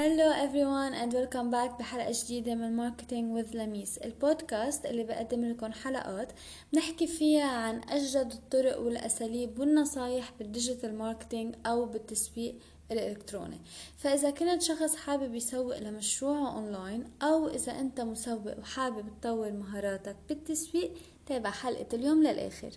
Hello 0.00 0.32
everyone 0.32 0.92
and 0.92 1.12
welcome 1.12 1.50
back 1.50 1.78
بحلقة 1.78 2.12
جديدة 2.24 2.54
من 2.54 2.76
Marketing 2.76 3.36
with 3.36 3.54
لميس 3.54 3.98
البودكاست 3.98 4.86
اللي 4.86 5.04
بقدم 5.04 5.44
لكم 5.44 5.72
حلقات 5.72 6.32
بنحكي 6.72 7.06
فيها 7.06 7.44
عن 7.44 7.80
أجدد 7.88 8.32
الطرق 8.32 8.80
والأساليب 8.80 9.58
والنصايح 9.58 10.32
بال 10.38 10.51
digital 10.51 10.98
marketing 10.98 11.54
أو 11.66 11.86
بالتسويق 11.86 12.58
الإلكتروني. 12.90 13.60
فإذا 13.96 14.30
كنت 14.30 14.62
شخص 14.62 14.96
حابب 14.96 15.34
يسوق 15.34 15.78
لمشروعه 15.78 16.56
أونلاين 16.56 17.04
أو 17.22 17.48
إذا 17.48 17.72
أنت 17.80 18.00
مسوق 18.00 18.58
وحابب 18.58 19.08
تطور 19.20 19.52
مهاراتك 19.52 20.16
بالتسويق 20.28 20.92
تابع 21.26 21.50
حلقة 21.50 21.86
اليوم 21.92 22.22
للآخر. 22.22 22.70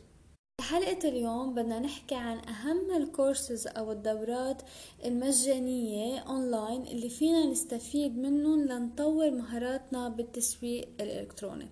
حلقة 0.70 1.10
اليوم 1.10 1.54
بدنا 1.56 1.80
نحكي 1.80 2.16
عن 2.16 2.38
أهم 2.38 2.92
الكورسز 2.98 3.68
أو 3.68 3.92
الدورات 3.92 4.62
المجانية 5.06 6.20
أونلاين 6.20 6.82
اللي 6.84 7.10
فينا 7.10 7.46
نستفيد 7.46 8.18
منهم 8.18 8.66
لنطور 8.66 9.32
مهاراتنا 9.32 10.10
بالتسويق 10.10 10.88
الإلكتروني. 11.00 11.68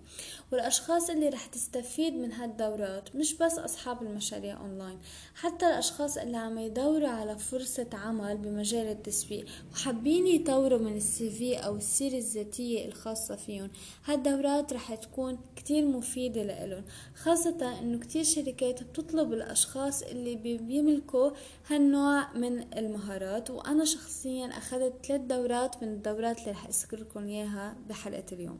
والأشخاص 0.52 1.10
اللي 1.10 1.28
رح 1.28 1.46
تستفيد 1.46 2.14
من 2.14 2.32
هالدورات 2.32 3.16
مش 3.16 3.34
بس 3.34 3.58
أصحاب 3.58 4.02
المشاريع 4.02 4.60
أونلاين 4.60 4.98
حتى 5.34 5.66
الأشخاص 5.66 6.16
اللي 6.16 6.36
عم 6.36 6.58
يدوروا 6.58 7.08
على 7.08 7.38
فرصة 7.38 7.86
عمل 7.92 8.36
بمجال 8.36 8.86
التسويق 8.86 9.46
وحابين 9.72 10.26
يطوروا 10.26 10.78
من 10.78 10.96
ال 10.96 11.30
CV 11.30 11.56
أو 11.56 11.76
السيرة 11.76 12.16
الذاتية 12.18 12.84
الخاصة 12.86 13.36
فيهم. 13.36 13.70
هالدورات 14.04 14.72
رح 14.72 14.94
تكون 14.94 15.38
كتير 15.56 15.86
مفيدة 15.86 16.42
لإلهم 16.42 16.84
خاصة 17.14 17.78
إنه 17.80 17.98
كتير 17.98 18.24
شركات 18.24 18.85
بتطلب 18.86 19.32
الأشخاص 19.32 20.02
اللي 20.02 20.36
بيملكوا 20.36 21.30
هالنوع 21.68 22.32
من 22.32 22.78
المهارات 22.78 23.50
وأنا 23.50 23.84
شخصيا 23.84 24.46
أخذت 24.46 25.06
ثلاث 25.06 25.20
دورات 25.20 25.82
من 25.82 25.88
الدورات 25.88 26.38
اللي 26.38 26.50
رح 26.50 26.66
أذكر 26.66 27.00
لكم 27.00 27.26
إياها 27.28 27.76
بحلقة 27.88 28.24
اليوم. 28.32 28.58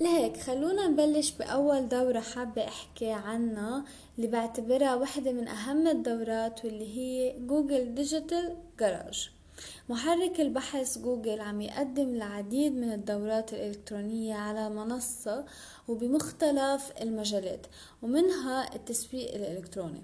لهيك 0.00 0.36
خلونا 0.36 0.88
نبلش 0.88 1.30
بأول 1.30 1.88
دورة 1.88 2.20
حابة 2.20 2.68
أحكي 2.68 3.10
عنها 3.10 3.84
اللي 4.16 4.28
بعتبرها 4.28 4.94
واحدة 4.94 5.32
من 5.32 5.48
أهم 5.48 5.86
الدورات 5.88 6.64
واللي 6.64 6.98
هي 6.98 7.38
Google 7.38 7.94
Digital 7.94 8.56
Garage 8.80 9.30
محرك 9.88 10.40
البحث 10.40 10.98
جوجل 10.98 11.40
عم 11.40 11.60
يقدم 11.60 12.14
العديد 12.14 12.72
من 12.72 12.92
الدورات 12.92 13.52
الإلكترونية 13.52 14.34
على 14.34 14.70
منصة 14.70 15.44
وبمختلف 15.88 16.92
المجالات 17.00 17.66
ومنها 18.02 18.74
التسويق 18.74 19.34
الإلكتروني. 19.34 20.02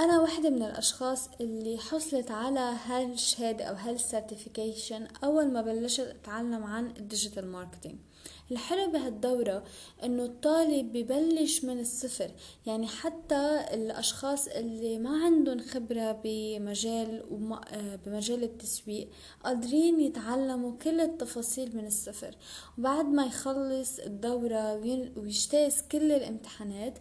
أنا 0.00 0.20
واحدة 0.20 0.50
من 0.50 0.62
الأشخاص 0.62 1.28
اللي 1.40 1.78
حصلت 1.78 2.30
على 2.30 2.76
هالشهادة 2.86 3.64
أو 3.64 3.74
هال 3.74 3.92
certification 3.92 5.08
أول 5.24 5.52
ما 5.52 5.62
بلشت 5.62 6.00
أتعلم 6.00 6.64
عن 6.64 6.86
ال 6.86 6.94
digital 6.94 7.46
marketing 7.46 7.96
الحلو 8.50 8.90
بهالدورة 8.90 9.64
إنه 10.04 10.24
الطالب 10.24 10.92
ببلش 10.92 11.64
من 11.64 11.80
الصفر. 11.80 12.30
يعني 12.66 12.86
حتى 12.86 13.64
الأشخاص 13.74 14.48
اللي 14.48 14.98
ما 14.98 15.24
عندهم 15.24 15.60
خبرة 15.60 16.20
بمجال 16.24 17.24
بمجال 18.06 18.42
التسويق 18.42 19.08
قادرين 19.44 20.00
يتعلموا 20.00 20.72
كل 20.82 21.00
التفاصيل 21.00 21.76
من 21.76 21.86
الصفر. 21.86 22.36
وبعد 22.78 23.06
ما 23.06 23.26
يخلص 23.26 23.98
الدورة 23.98 24.74
ويجتاز 25.16 25.82
كل 25.92 26.12
الامتحانات 26.12 26.98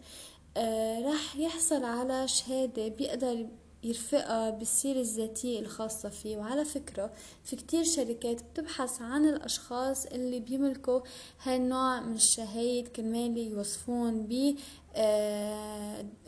آه 0.58 1.00
راح 1.02 1.36
يحصل 1.36 1.84
على 1.84 2.28
شهادة 2.28 2.88
بيقدر 2.88 3.48
يرفقها 3.84 4.50
بالسيرة 4.50 5.00
الذاتية 5.00 5.60
الخاصة 5.60 6.10
فيه. 6.10 6.38
وعلى 6.38 6.66
فكرة 6.66 7.14
في 7.44 7.56
كتير 7.56 7.84
شركات 7.84 8.44
بتبحث 8.44 9.02
عن 9.02 9.26
الأشخاص 9.26 10.06
اللي 10.06 10.40
بيملكوا 10.40 11.02
هالنوع 11.44 12.00
من 12.00 12.16
الشهايد 12.16 12.88
كرمال 12.88 13.38
يوظفوهن 13.38 14.28
ب 14.30 14.56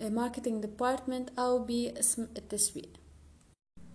marketing 0.01 0.66
department 0.66 1.29
أو 1.39 1.59
بقسم 1.59 2.27
التسويق. 2.38 2.89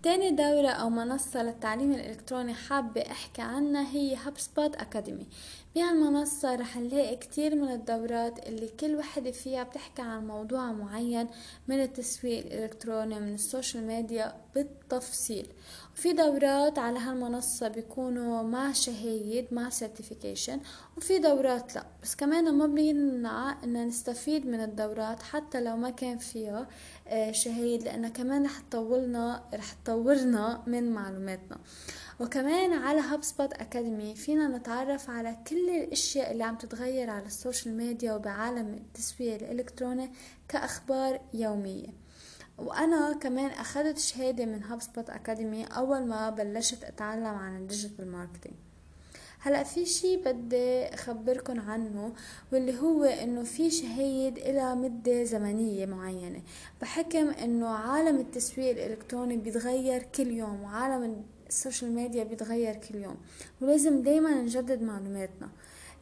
تاني 0.03 0.31
دورة 0.31 0.69
أو 0.69 0.89
منصة 0.89 1.43
للتعليم 1.43 1.91
الإلكتروني 1.91 2.53
حابة 2.53 3.01
أحكي 3.01 3.41
عنها 3.41 3.91
هي 3.91 4.15
HubSpot 4.15 4.75
Academy 4.75 5.27
بهالمنصة 5.75 6.55
رح 6.55 6.77
نلاقي 6.77 7.15
كتير 7.15 7.55
من 7.55 7.69
الدورات 7.71 8.47
اللي 8.47 8.67
كل 8.67 8.95
وحدة 8.95 9.31
فيها 9.31 9.63
بتحكي 9.63 10.01
عن 10.01 10.27
موضوع 10.27 10.71
معين 10.71 11.27
من 11.67 11.81
التسويق 11.81 12.45
الإلكتروني 12.45 13.19
من 13.19 13.33
ال 13.33 13.41
social 13.41 13.87
media 13.87 14.35
بالتفصيل. 14.55 15.47
وفي 15.95 16.13
دورات 16.13 16.79
على 16.79 16.99
هالمنصة 16.99 17.67
بيكونوا 17.67 18.43
مع 18.43 18.71
شهايد 18.71 19.45
مع 19.51 19.69
certification 19.69 20.59
وفي 20.97 21.19
دورات 21.19 21.75
لا. 21.75 21.85
بس 22.03 22.15
كمان 22.15 22.53
ما 22.53 22.67
بيمنع 22.67 23.63
إن 23.63 23.87
نستفيد 23.87 24.47
من 24.47 24.61
الدورات 24.63 25.23
حتى 25.23 25.61
لو 25.61 25.75
ما 25.77 25.89
كان 25.89 26.17
فيها 26.17 26.67
آه، 27.07 27.31
شهايد 27.31 27.83
لانها 27.83 28.09
كمان 28.09 28.45
رح 28.45 28.59
تطولنا 28.59 29.43
رح 29.53 29.73
تطورنا 29.89 30.63
من 30.67 30.91
معلوماتنا. 30.91 31.57
وكمان 32.19 32.73
على 32.73 32.99
HubSpot 32.99 33.53
Academy 33.53 34.15
فينا 34.15 34.47
نتعرف 34.47 35.09
على 35.09 35.37
كل 35.47 35.69
الأشياء 35.69 36.31
اللي 36.31 36.43
عم 36.43 36.55
تتغير 36.55 37.09
على 37.09 37.25
ال 37.25 37.32
social 37.32 37.77
media 37.77 38.13
وبعالم 38.13 38.73
التسويق 38.73 39.33
الإلكتروني 39.33 40.11
كأخبار 40.47 41.21
يومية. 41.33 41.87
وأنا 42.57 43.13
كمان 43.13 43.51
أخذت 43.51 43.97
شهادة 43.97 44.45
من 44.45 44.63
HubSpot 44.63 45.09
Academy 45.09 45.65
أول 45.65 46.07
ما 46.07 46.29
بلشت 46.29 46.83
أتعلم 46.83 47.25
عن 47.25 47.57
ال 47.57 47.64
digital 47.64 48.11
marketing. 48.11 48.55
هلا 49.41 49.63
في 49.63 49.85
شي 49.85 50.17
بدي 50.17 50.85
اخبركم 50.85 51.59
عنه 51.59 52.13
واللي 52.53 52.79
هو 52.79 53.03
إنه 53.03 53.43
في 53.43 53.69
شهايد 53.71 54.37
إلها 54.37 54.75
مدة 54.75 55.23
زمنية 55.23 55.85
معينة. 55.85 56.41
بحكم 56.81 57.29
إنه 57.29 57.67
عالم 57.67 58.19
التسويق 58.19 58.69
الإلكتروني 58.69 59.37
بيتغير 59.37 60.03
كل 60.03 60.27
يوم 60.27 60.61
وعالم 60.63 61.23
ال 61.49 61.55
social 61.55 61.91
media 61.91 62.23
بيتغير 62.23 62.75
كل 62.75 62.95
يوم 62.95 63.17
ولازم 63.61 64.01
دايما 64.01 64.41
نجدد 64.41 64.81
معلوماتنا. 64.81 65.49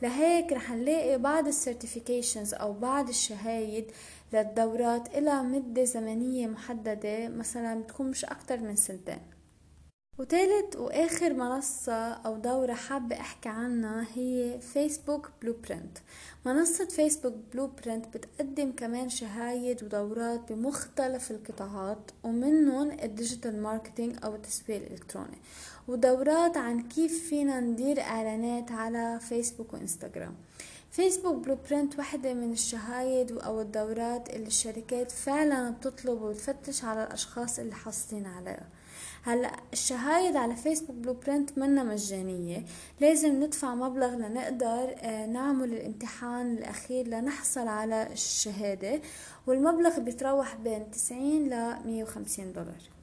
لهيك 0.02 0.52
رح 0.54 0.72
نلاقي 0.72 1.18
بعض 1.18 1.48
ال 1.48 1.55
certifications 1.55 2.54
أو 2.54 2.74
بعض 2.74 3.10
الشهايد 3.10 3.86
للدورات 4.34 5.18
إلها 5.18 5.44
مدة 5.44 5.84
زمنية 5.84 6.48
محددة 6.48 7.28
مثلا 7.30 7.82
بتكون 7.82 8.10
مش 8.10 8.26
أكتر 8.26 8.60
من 8.60 8.76
سنتين. 8.76 9.37
وثالث 10.20 10.76
وآخر 10.76 11.34
منصة 11.34 12.14
أو 12.14 12.38
دورة 12.38 12.74
حابة 12.74 13.20
أحكي 13.20 13.50
عنها 13.50 14.08
هي 14.16 14.60
Facebook 14.62 15.30
Blueprint 15.42 15.98
منصة 16.46 16.86
Facebook 16.86 17.34
Blueprint 17.54 18.06
بتقدم 18.18 18.72
كمان 18.72 19.10
شهايد 19.10 19.84
ودورات 19.84 20.52
بمختلف 20.52 21.32
القطاعات 21.32 22.12
ومنهم 22.24 22.92
ال 22.92 23.01
digital 23.01 23.64
marketing 23.64 24.16
أو 24.24 24.36
التسويق 24.36 24.82
الإلكتروني. 24.82 25.38
ودورات 25.88 26.58
عن 26.58 26.88
كيف 26.88 27.30
فينا 27.30 27.60
ندير 27.60 28.02
إعلانات 28.02 28.72
على 28.72 29.20
فيسبوك 29.30 29.74
وإنستغرام. 29.74 30.36
Facebook 30.92 31.46
Blueprint 31.46 31.98
واحدة 31.98 32.34
من 32.34 32.52
الشهايد 32.52 33.32
أو 33.32 33.62
الدورات 33.62 34.30
اللي 34.30 34.48
الشركات 34.48 35.12
فعلا 35.12 35.70
بتطلب 35.70 36.22
وتفتش 36.22 36.84
على 36.84 37.04
الأشخاص 37.04 37.60
اللي 37.60 37.76
حاصلين 37.76 38.26
عليها. 38.26 38.68
هلأ 39.24 39.52
الشهايد 39.74 40.36
على 40.36 40.56
Facebook 40.56 40.96
Blueprint 40.96 41.58
منا 41.58 41.84
مجانية. 41.84 42.66
لازم 43.00 43.44
ندفع 43.44 43.76
مبلغ 43.76 44.16
لنقدر 44.16 44.96
آه، 45.00 45.26
نعمل 45.26 45.74
الامتحان 45.74 46.58
الأخير 46.58 47.08
لنحصل 47.08 47.68
على 47.68 48.08
الشهادة 48.14 49.02
والمبلغ 49.48 50.00
بيتراوح 50.00 50.56
بين 50.56 50.92
90 50.92 51.50
ل 51.50 51.50
150 51.86 52.54
دولار. 52.54 52.97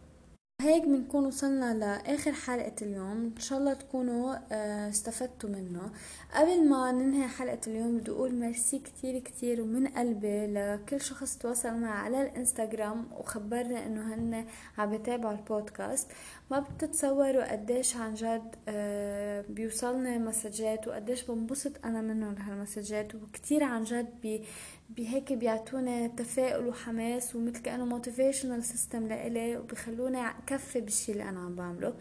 هيك 0.65 0.85
بنكون 0.85 1.27
وصلنا 1.27 1.75
لآخر 1.75 2.33
حلقة 2.33 2.73
اليوم. 2.83 3.33
إن 3.37 3.41
شاء 3.41 3.59
الله 3.59 3.75
تكونوا 3.75 4.37
آه، 4.53 4.89
استفدتوا 4.89 5.51
منه. 5.51 5.91
قبل 6.34 6.69
ما 6.69 6.93
ننهي 6.93 7.28
حلقة 7.28 7.61
اليوم 7.66 7.99
بدي 7.99 8.11
أقول 8.11 8.34
ميرسي 8.34 8.78
كتير 8.78 9.19
كتير 9.19 9.61
ومن 9.61 9.87
قلبي 9.87 10.47
لكل 10.47 11.01
شخص 11.01 11.39
تواصل 11.39 11.75
معي 11.75 11.99
على 11.99 12.22
الإنستغرام 12.22 13.07
وخبرني 13.13 13.87
إنه 13.87 14.15
هن 14.15 14.45
عم 14.78 14.95
يتابعوا 14.95 15.33
البودكاست. 15.34 16.11
ما 16.51 16.59
بتتصوروا 16.59 17.53
قديش 17.53 17.97
عن 17.97 18.15
جد 18.15 18.55
آه، 18.69 19.45
بيوصلني 19.49 20.19
مسجات 20.19 20.89
وقديش 20.89 21.22
بنبسط 21.22 21.72
أنا 21.84 22.01
منهم 22.01 22.34
هالمسجات 22.37 23.15
وكتير 23.15 23.65
عن 23.65 23.84
جد 23.84 24.21
بي 24.22 24.45
بهيك 24.91 25.33
بيعطونا 25.33 26.07
تفاؤل 26.07 26.67
وحماس 26.67 27.37
ومثل 27.37 27.63
كأنه 27.63 27.84
motivational 27.84 28.65
system 28.65 29.09
لإلي 29.09 29.57
وبخلوني 29.57 30.19
كفي 30.54 30.80
بالشي 30.80 31.12
اللي 31.12 31.28
أنا 31.28 31.41
عم 31.41 31.54
بعمله. 31.54 31.95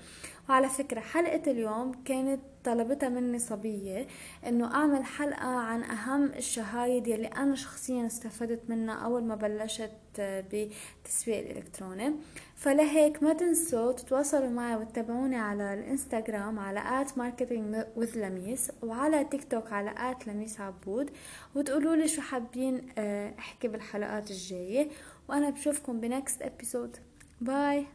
وعلى 0.49 0.69
فكرة 0.69 0.99
حلقة 0.99 1.51
اليوم 1.51 1.91
كانت 2.05 2.39
طلبتها 2.63 3.09
مني 3.09 3.39
صبية 3.39 4.07
إنه 4.47 4.73
أعمل 4.75 5.03
حلقة 5.03 5.45
عن 5.47 5.83
أهم 5.83 6.25
الشهايد 6.25 7.07
يلي 7.07 7.27
أنا 7.27 7.55
شخصيا 7.55 8.05
استفدت 8.05 8.69
منها 8.69 8.95
أول 8.95 9.23
ما 9.23 9.35
بلشت 9.35 9.91
بالتسويق 10.17 11.37
الإلكتروني. 11.37 12.13
فلهيك 12.55 13.23
ما 13.23 13.33
تنسوا 13.33 13.91
تتواصلوا 13.91 14.49
معي 14.49 14.75
وتتابعوني 14.75 15.35
على 15.35 15.73
الإنستغرام 15.73 16.59
على 16.59 17.05
at 17.05 17.09
marketing 17.09 17.99
with 18.01 18.17
لميس 18.17 18.71
وعلى 18.83 19.23
تيك 19.23 19.43
توك 19.51 19.73
على 19.73 19.91
at 19.91 20.27
لميس 20.27 20.61
عبود 20.61 21.09
وتقولوا 21.55 21.95
لي 21.95 22.07
شو 22.07 22.21
حابين 22.21 22.89
آه، 22.97 23.33
أحكي 23.39 23.67
بالحلقات 23.67 24.31
الجاية. 24.31 24.87
وأنا 25.29 25.49
بشوفكم 25.49 25.99
ب 25.99 26.08
next 26.08 26.41
episode 26.41 26.97
bye 27.41 27.85